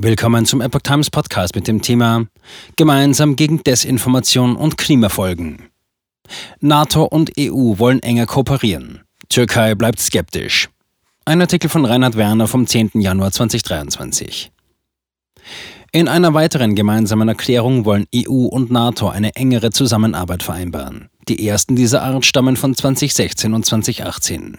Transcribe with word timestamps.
Willkommen 0.00 0.46
zum 0.46 0.60
Epoch 0.60 0.82
Times 0.82 1.10
Podcast 1.10 1.56
mit 1.56 1.66
dem 1.66 1.82
Thema 1.82 2.26
Gemeinsam 2.76 3.34
gegen 3.34 3.64
Desinformation 3.64 4.54
und 4.54 4.78
Klimafolgen. 4.78 5.70
NATO 6.60 7.02
und 7.02 7.32
EU 7.36 7.80
wollen 7.80 8.00
enger 8.04 8.26
kooperieren. 8.26 9.00
Türkei 9.28 9.74
bleibt 9.74 9.98
skeptisch. 9.98 10.68
Ein 11.24 11.40
Artikel 11.40 11.68
von 11.68 11.84
Reinhard 11.84 12.14
Werner 12.14 12.46
vom 12.46 12.68
10. 12.68 12.92
Januar 12.94 13.32
2023. 13.32 14.52
In 15.90 16.06
einer 16.06 16.32
weiteren 16.32 16.76
gemeinsamen 16.76 17.26
Erklärung 17.26 17.84
wollen 17.84 18.06
EU 18.14 18.46
und 18.46 18.70
NATO 18.70 19.08
eine 19.08 19.34
engere 19.34 19.72
Zusammenarbeit 19.72 20.44
vereinbaren. 20.44 21.08
Die 21.26 21.44
ersten 21.44 21.74
dieser 21.74 22.04
Art 22.04 22.24
stammen 22.24 22.54
von 22.54 22.72
2016 22.72 23.52
und 23.52 23.66
2018. 23.66 24.58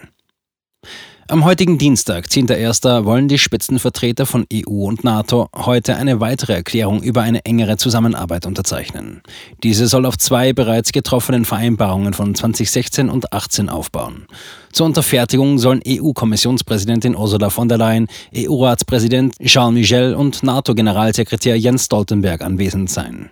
Am 1.30 1.44
heutigen 1.44 1.78
Dienstag, 1.78 2.26
10.01., 2.26 3.04
wollen 3.04 3.28
die 3.28 3.38
Spitzenvertreter 3.38 4.26
von 4.26 4.46
EU 4.52 4.88
und 4.88 5.04
NATO 5.04 5.48
heute 5.54 5.94
eine 5.94 6.18
weitere 6.18 6.54
Erklärung 6.54 7.04
über 7.04 7.22
eine 7.22 7.44
engere 7.44 7.76
Zusammenarbeit 7.76 8.46
unterzeichnen. 8.46 9.22
Diese 9.62 9.86
soll 9.86 10.06
auf 10.06 10.18
zwei 10.18 10.52
bereits 10.52 10.90
getroffenen 10.90 11.44
Vereinbarungen 11.44 12.14
von 12.14 12.34
2016 12.34 13.08
und 13.08 13.26
2018 13.30 13.68
aufbauen. 13.68 14.26
Zur 14.72 14.86
Unterfertigung 14.86 15.60
sollen 15.60 15.82
EU-Kommissionspräsidentin 15.86 17.14
Ursula 17.14 17.48
von 17.48 17.68
der 17.68 17.78
Leyen, 17.78 18.08
EU-Ratspräsident 18.36 19.36
Charles 19.38 19.74
Michel 19.74 20.16
und 20.16 20.42
NATO-Generalsekretär 20.42 21.56
Jens 21.56 21.84
Stoltenberg 21.84 22.40
anwesend 22.40 22.90
sein. 22.90 23.30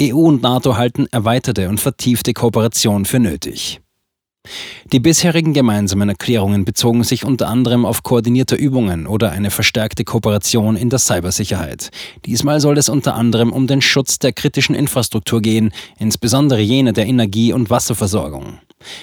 EU 0.00 0.20
und 0.20 0.42
NATO 0.42 0.78
halten 0.78 1.06
erweiterte 1.12 1.68
und 1.68 1.80
vertiefte 1.80 2.32
Kooperation 2.32 3.04
für 3.04 3.18
nötig. 3.18 3.83
Die 4.92 5.00
bisherigen 5.00 5.54
gemeinsamen 5.54 6.08
Erklärungen 6.08 6.64
bezogen 6.64 7.02
sich 7.02 7.24
unter 7.24 7.48
anderem 7.48 7.84
auf 7.84 8.02
koordinierte 8.02 8.54
Übungen 8.54 9.06
oder 9.06 9.32
eine 9.32 9.50
verstärkte 9.50 10.04
Kooperation 10.04 10.76
in 10.76 10.90
der 10.90 10.98
Cybersicherheit. 10.98 11.90
Diesmal 12.26 12.60
soll 12.60 12.78
es 12.78 12.88
unter 12.88 13.14
anderem 13.14 13.52
um 13.52 13.66
den 13.66 13.82
Schutz 13.82 14.18
der 14.18 14.32
kritischen 14.32 14.74
Infrastruktur 14.74 15.40
gehen, 15.40 15.72
insbesondere 15.98 16.60
jene 16.60 16.92
der 16.92 17.06
Energie- 17.06 17.52
und 17.52 17.70
Wasserversorgung. 17.70 18.60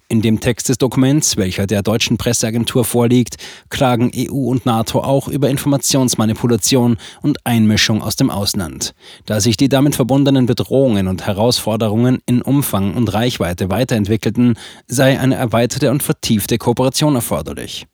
In 0.07 0.21
dem 0.21 0.39
Text 0.39 0.69
des 0.69 0.77
Dokuments, 0.77 1.37
welcher 1.37 1.67
der 1.67 1.81
deutschen 1.83 2.17
Presseagentur 2.17 2.85
vorliegt, 2.85 3.37
klagen 3.69 4.11
EU 4.15 4.49
und 4.49 4.65
NATO 4.65 5.01
auch 5.01 5.27
über 5.27 5.49
Informationsmanipulation 5.49 6.97
und 7.21 7.37
Einmischung 7.45 8.01
aus 8.01 8.15
dem 8.15 8.29
Ausland. 8.29 8.93
Da 9.25 9.39
sich 9.39 9.57
die 9.57 9.69
damit 9.69 9.95
verbundenen 9.95 10.45
Bedrohungen 10.45 11.07
und 11.07 11.25
Herausforderungen 11.25 12.19
in 12.25 12.41
Umfang 12.41 12.93
und 12.93 13.13
Reichweite 13.13 13.69
weiterentwickelten, 13.69 14.55
sei 14.87 15.19
eine 15.19 15.35
erweiterte 15.35 15.91
und 15.91 16.03
vertiefte 16.03 16.57
Kooperation 16.57 17.15
erforderlich. 17.15 17.87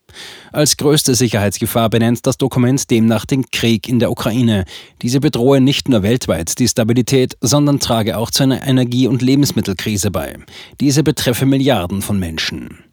Als 0.51 0.77
größte 0.77 1.15
Sicherheitsgefahr 1.15 1.89
benennt 1.89 2.25
das 2.25 2.37
Dokument 2.37 2.89
demnach 2.89 3.25
den 3.25 3.45
Krieg 3.51 3.87
in 3.87 3.99
der 3.99 4.11
Ukraine. 4.11 4.65
Diese 5.01 5.19
bedrohe 5.19 5.61
nicht 5.61 5.89
nur 5.89 6.03
weltweit 6.03 6.59
die 6.59 6.67
Stabilität, 6.67 7.37
sondern 7.41 7.79
trage 7.79 8.17
auch 8.17 8.31
zu 8.31 8.43
einer 8.43 8.65
Energie- 8.65 9.07
und 9.07 9.21
Lebensmittelkrise 9.21 10.11
bei. 10.11 10.37
Diese 10.79 11.03
betreffe 11.03 11.45
Milliarden 11.45 12.01
von 12.01 12.19
Menschen. 12.19 12.83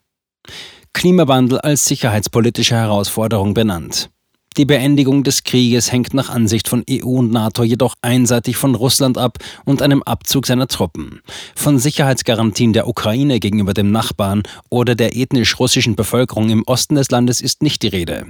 Klimawandel 0.93 1.59
als 1.59 1.87
sicherheitspolitische 1.87 2.77
Herausforderung 2.77 3.55
benannt. 3.55 4.11
Die 4.57 4.65
Beendigung 4.65 5.25
des 5.25 5.43
Krieges 5.43 5.91
hängt 5.91 6.15
nach 6.15 6.29
Ansicht 6.29 6.69
von 6.69 6.85
EU 6.89 7.19
und 7.19 7.33
NATO 7.33 7.65
jedoch 7.65 7.97
einseitig 8.03 8.57
von 8.57 8.77
Russland 8.77 9.19
ab 9.19 9.39
und 9.65 9.83
einem 9.83 10.05
Abzug 10.05 10.47
seiner 10.47 10.69
Truppen. 10.69 11.23
Von 11.57 11.81
Sicherheitsgarantien 11.81 12.73
der 12.73 12.87
Ukraine 12.87 13.41
gegenüber 13.41 13.75
dem 13.75 13.91
Nachbarn 13.91 14.45
oder 14.71 14.95
der 14.95 15.17
ethnisch 15.17 15.59
russischen 15.59 15.97
Bevölkerung 15.97 16.51
im 16.51 16.63
Osten 16.67 16.95
des 16.95 17.11
Landes 17.11 17.41
ist 17.41 17.65
nicht 17.65 17.83
die 17.83 17.89
Rede. 17.89 18.27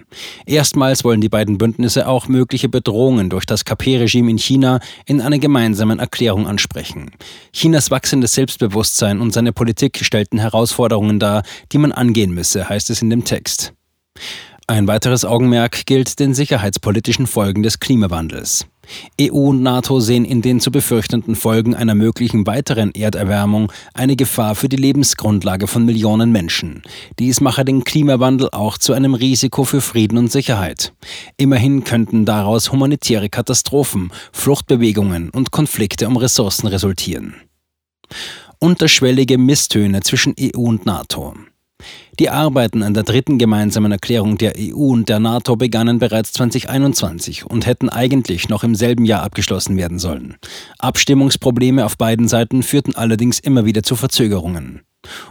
Erstmals 0.47 1.05
wollen 1.05 1.21
die 1.21 1.29
beiden 1.29 1.59
Bündnisse 1.59 2.09
auch 2.09 2.27
mögliche 2.27 2.71
Bedrohungen 2.71 3.29
durch 3.29 3.45
das 3.45 3.67
KP-Regime 3.67 4.31
in 4.31 4.39
China 4.39 4.81
in 5.05 5.21
einer 5.21 5.39
gemeinsamen 5.39 5.99
Erklärung 5.99 6.47
ansprechen. 6.47 7.11
Chinas 7.53 7.91
wachsendes 7.91 8.33
Selbstbewusstsein 8.33 9.21
und 9.21 9.35
seine 9.35 9.53
Politik 9.53 10.03
stellten 10.03 10.39
Herausforderungen 10.39 11.19
dar, 11.19 11.43
die 11.73 11.79
man 11.79 11.93
angehen 11.93 12.33
müsse, 12.33 12.67
heißt 12.67 12.89
es 12.89 13.03
in 13.03 13.11
dem 13.11 13.25
Text. 13.25 13.75
Ein 14.67 14.89
weiteres 14.89 15.27
Augenmerk 15.27 15.85
gilt 15.85 16.19
den 16.19 16.33
sicherheitspolitischen 16.33 17.27
Folgen 17.27 17.63
des 17.63 17.81
Klimawandels. 17.81 18.67
EU 19.21 19.51
und 19.51 19.63
NATO 19.63 20.01
sehen 20.01 20.25
in 20.25 20.41
den 20.41 20.59
zu 20.59 20.71
befürchtenden 20.71 21.35
Folgen 21.37 21.75
einer 21.75 21.95
möglichen 21.95 22.47
weiteren 22.47 22.95
Erderwärmung 22.95 23.71
eine 23.93 24.17
Gefahr 24.17 24.55
für 24.55 24.71
die 24.71 24.77
Lebensgrundlage 24.77 25.67
von 25.67 25.85
Millionen 25.85 26.33
Menschen. 26.33 26.83
Dies 27.19 27.43
mache 27.43 27.67
den 27.67 27.85
Klimawandel 27.85 28.49
auch 28.53 28.79
zu 28.79 28.95
einem 28.95 29.13
Risiko 29.13 29.65
für 29.65 29.83
Frieden 29.83 30.17
und 30.17 30.33
Sicherheit. 30.33 30.95
Immerhin 31.37 31.85
könnten 31.85 32.25
daraus 32.25 32.73
humanitäre 32.73 33.29
Katastrophen, 33.29 34.13
Fluchtbewegungen 34.33 35.29
und 35.29 35.51
Konflikte 35.51 36.09
um 36.09 36.17
Ressourcen 36.17 36.69
resultieren. 36.69 37.35
Unterschwellige 38.61 39.37
Misstöne 39.37 40.01
zwischen 40.01 40.35
EU 40.41 40.61
und 40.61 40.87
NATO. 40.87 41.35
Die 42.21 42.31
Arbeiten 42.31 42.83
an 42.83 42.95
der 42.95 43.03
dritten 43.03 43.39
gemeinsamen 43.39 43.91
Erklärung 43.91 44.39
der 44.39 44.55
EU 44.57 44.93
und 44.93 45.09
der 45.09 45.19
NATO 45.19 45.57
begannen 45.57 45.99
bereits 45.99 46.33
2021 46.35 47.45
und 47.45 47.67
hätten 47.67 47.89
eigentlich 47.89 48.49
noch 48.49 48.63
im 48.63 48.77
selben 48.77 49.05
Jahr 49.05 49.23
abgeschlossen 49.25 49.77
werden 49.77 49.99
sollen. 49.99 50.37
Abstimmungsprobleme 50.79 51.85
auf 51.85 51.99
beiden 51.99 52.29
Seiten 52.29 52.63
führten 52.63 52.95
allerdings 52.95 53.41
immer 53.41 53.65
wieder 53.65 53.83
zu 53.83 53.97
Verzögerungen. 53.97 54.83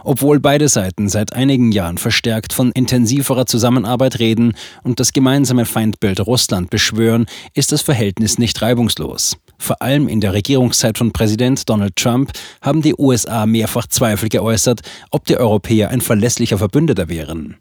Obwohl 0.04 0.40
beide 0.40 0.68
Seiten 0.68 1.08
seit 1.08 1.32
einigen 1.32 1.72
Jahren 1.72 1.98
verstärkt 1.98 2.52
von 2.52 2.70
intensiverer 2.72 3.46
Zusammenarbeit 3.46 4.18
reden 4.18 4.54
und 4.82 5.00
das 5.00 5.12
gemeinsame 5.12 5.64
Feindbild 5.64 6.20
Russland 6.20 6.70
beschwören, 6.70 7.26
ist 7.54 7.72
das 7.72 7.82
Verhältnis 7.82 8.38
nicht 8.38 8.60
reibungslos. 8.62 9.36
Vor 9.64 9.80
allem 9.80 10.08
in 10.08 10.20
der 10.20 10.34
Regierungszeit 10.34 10.98
von 10.98 11.10
Präsident 11.10 11.70
Donald 11.70 11.96
Trump 11.96 12.32
haben 12.60 12.82
die 12.82 12.94
USA 12.98 13.46
mehrfach 13.46 13.86
Zweifel 13.86 14.28
geäußert, 14.28 14.82
ob 15.10 15.24
die 15.24 15.38
Europäer 15.38 15.88
ein 15.88 16.02
verlässlicher 16.02 16.58
Verbündeter 16.58 17.08
wären. 17.08 17.56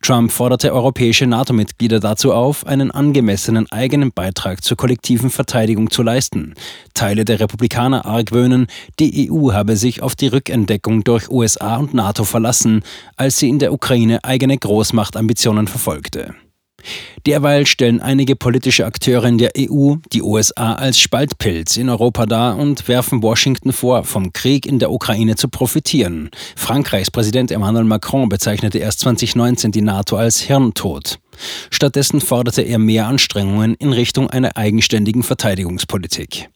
Trump 0.00 0.30
forderte 0.30 0.72
europäische 0.72 1.26
NATO-Mitglieder 1.26 1.98
dazu 1.98 2.32
auf, 2.32 2.68
einen 2.68 2.92
angemessenen 2.92 3.68
eigenen 3.72 4.12
Beitrag 4.12 4.62
zur 4.62 4.76
kollektiven 4.76 5.28
Verteidigung 5.28 5.90
zu 5.90 6.04
leisten. 6.04 6.54
Teile 6.94 7.24
der 7.24 7.40
Republikaner 7.40 8.06
argwöhnen, 8.06 8.68
die 9.00 9.28
EU 9.28 9.52
habe 9.52 9.76
sich 9.76 10.02
auf 10.02 10.14
die 10.14 10.28
Rückentdeckung 10.28 11.02
durch 11.02 11.28
USA 11.30 11.78
und 11.78 11.94
NATO 11.94 12.22
verlassen, 12.22 12.84
als 13.16 13.38
sie 13.38 13.48
in 13.48 13.58
der 13.58 13.72
Ukraine 13.72 14.22
eigene 14.22 14.56
Großmachtambitionen 14.56 15.66
verfolgte. 15.66 16.32
Derweil 17.26 17.66
stellen 17.66 18.00
einige 18.00 18.36
politische 18.36 18.86
Akteure 18.86 19.24
in 19.24 19.38
der 19.38 19.52
EU 19.58 19.96
die 20.12 20.22
USA 20.22 20.74
als 20.74 20.98
Spaltpilz 20.98 21.76
in 21.76 21.88
Europa 21.88 22.26
dar 22.26 22.56
und 22.56 22.88
werfen 22.88 23.22
Washington 23.22 23.72
vor, 23.72 24.04
vom 24.04 24.32
Krieg 24.32 24.66
in 24.66 24.78
der 24.78 24.90
Ukraine 24.90 25.36
zu 25.36 25.48
profitieren. 25.48 26.30
Frankreichs 26.56 27.10
Präsident 27.10 27.50
Emmanuel 27.50 27.84
Macron 27.84 28.28
bezeichnete 28.28 28.78
erst 28.78 29.00
2019 29.00 29.72
die 29.72 29.82
NATO 29.82 30.16
als 30.16 30.40
Hirntod. 30.40 31.18
Stattdessen 31.70 32.20
forderte 32.20 32.62
er 32.62 32.78
mehr 32.78 33.06
Anstrengungen 33.06 33.74
in 33.74 33.92
Richtung 33.92 34.30
einer 34.30 34.56
eigenständigen 34.56 35.22
Verteidigungspolitik. 35.22 36.48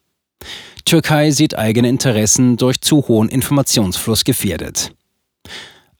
Türkei 0.84 1.30
sieht 1.30 1.56
eigene 1.56 1.88
Interessen 1.88 2.56
durch 2.56 2.80
zu 2.80 3.08
hohen 3.08 3.28
Informationsfluss 3.28 4.24
gefährdet. 4.24 4.92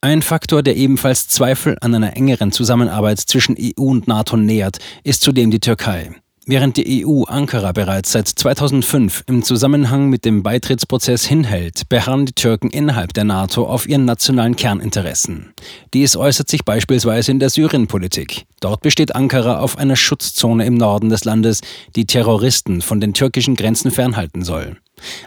Ein 0.05 0.21
Faktor, 0.21 0.63
der 0.63 0.77
ebenfalls 0.77 1.29
Zweifel 1.29 1.79
an 1.81 1.95
einer 1.95 2.15
engeren 2.15 2.53
Zusammenarbeit 2.53 3.21
zwischen 3.21 3.57
EU 3.59 3.85
und 3.85 4.07
NATO 4.07 4.37
nähert, 4.37 4.77
ist 5.03 5.23
zudem 5.23 5.51
die 5.51 5.61
Türkei. 5.61 6.11
Während 6.47 6.77
die 6.77 7.07
EU 7.07 7.23
Ankara 7.23 7.73
bereits 7.73 8.13
seit 8.13 8.29
2005 8.29 9.25
im 9.27 9.43
Zusammenhang 9.43 10.11
mit 10.11 10.27
dem 10.27 10.43
Beitrittsprozess 10.43 11.25
hinhält, 11.25 11.89
beharren 11.89 12.27
die 12.27 12.35
Türken 12.35 12.69
innerhalb 12.69 13.15
der 13.15 13.25
NATO 13.25 13.65
auf 13.67 13.89
ihren 13.89 14.05
nationalen 14.05 14.55
Kerninteressen. 14.55 15.55
Dies 15.95 16.17
äußert 16.17 16.51
sich 16.51 16.63
beispielsweise 16.63 17.31
in 17.31 17.39
der 17.39 17.49
Syrienpolitik. 17.49 18.45
Dort 18.61 18.83
besteht 18.83 19.15
Ankara 19.15 19.61
auf 19.61 19.79
einer 19.79 19.97
Schutzzone 19.97 20.67
im 20.67 20.75
Norden 20.75 21.09
des 21.09 21.25
Landes, 21.25 21.63
die 21.97 22.05
Terroristen 22.05 22.83
von 22.83 23.01
den 23.01 23.15
türkischen 23.15 23.55
Grenzen 23.55 23.91
fernhalten 23.91 24.45
soll. 24.45 24.77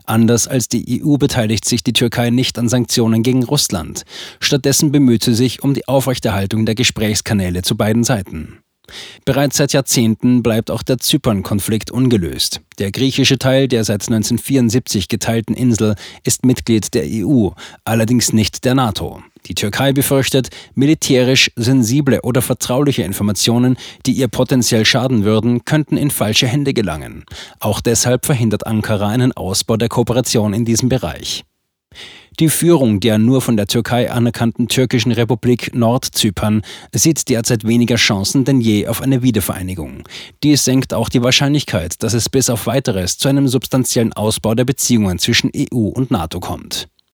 Anders 0.06 0.48
als 0.48 0.70
die 0.70 1.02
EU 1.04 1.18
beteiligt 1.18 1.66
sich 1.66 1.84
die 1.84 1.94
Türkei 1.94 2.30
nicht 2.30 2.60
an 2.60 2.70
Sanktionen 2.70 3.24
gegen 3.24 3.44
Russland. 3.44 4.04
Stattdessen 4.40 4.92
bemüht 4.92 5.24
sie 5.24 5.34
sich 5.34 5.64
um 5.64 5.74
die 5.74 5.88
Aufrechterhaltung 5.88 6.68
der 6.68 6.76
Gesprächskanäle 6.76 7.64
zu 7.64 7.76
beiden 7.76 8.04
Seiten. 8.04 8.60
Bereits 9.26 9.58
seit 9.58 9.74
Jahrzehnten 9.74 10.44
bleibt 10.44 10.72
auch 10.72 10.84
der 10.84 10.98
Zypern-Konflikt 10.98 11.92
ungelöst. 11.92 12.62
Der 12.80 12.92
griechische 12.92 13.38
Teil 13.38 13.68
der 13.68 13.84
seit 13.84 14.02
1974 14.02 15.08
geteilten 15.08 15.56
Insel 15.56 15.96
ist 16.24 16.46
Mitglied 16.46 16.94
der 16.94 17.04
EU, 17.06 17.50
allerdings 17.84 18.34
nicht 18.34 18.66
der 18.66 18.76
NATO. 18.76 19.22
Die 19.48 19.56
Türkei 19.56 19.94
befürchtet, 19.94 20.50
militärisch 20.76 21.52
sensible 21.56 22.22
oder 22.22 22.42
vertrauliche 22.42 23.04
Informationen, 23.04 23.78
die 24.06 24.12
ihr 24.12 24.28
potenziell 24.28 24.86
schaden 24.86 25.24
würden, 25.24 25.64
könnten 25.64 25.98
in 25.98 26.12
falsche 26.12 26.48
Hände 26.48 26.74
gelangen. 26.74 27.24
Auch 27.60 27.80
deshalb 27.80 28.26
verhindert 28.26 28.68
Ankara 28.68 29.08
einen 29.08 29.32
Ausbau 29.32 29.78
der 29.78 29.90
Kooperation 29.90 30.54
in 30.54 30.66
diesem 30.66 30.90
Bereich. 30.90 31.46
Die 32.40 32.50
Führung 32.50 33.00
der 33.00 33.18
nur 33.18 33.42
von 33.42 33.58
der 33.58 33.66
Türkei 33.66 34.12
anerkannten 34.12 34.68
türkischen 34.68 35.12
Republik 35.12 35.74
Nordzypern 35.74 36.62
sieht 36.94 37.30
derzeit 37.30 37.66
weniger 37.66 37.96
Chancen 37.96 38.46
denn 38.46 38.62
je 38.62 38.86
auf 38.86 39.02
eine 39.02 39.24
Wiedervereinigung. 39.24 40.04
Dies 40.44 40.64
senkt 40.64 40.94
auch 40.94 41.10
die 41.10 41.24
Wahrscheinlichkeit, 41.24 42.04
dass 42.04 42.14
es 42.14 42.30
bis 42.30 42.52
auf 42.52 42.68
weiteres 42.68 43.18
zu 43.18 43.28
einem 43.28 43.48
substanziellen 43.48 44.14
Ausbau 44.14 44.54
der 44.54 44.66
Beziehungen 44.66 45.18
zwischen 45.18 45.50
EU 45.56 45.88
und 45.88 46.12
NATO 46.12 46.40
kommt. 46.40 46.88